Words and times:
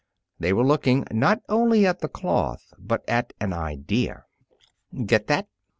They 0.39 0.51
were 0.51 0.65
looking 0.65 1.05
not 1.11 1.43
only 1.47 1.85
at 1.85 1.99
cloth 2.11 2.73
but 2.79 3.07
at 3.07 3.33
an 3.39 3.53
idea. 3.53 4.23
"Get 5.05 5.27
that?" 5.27 5.47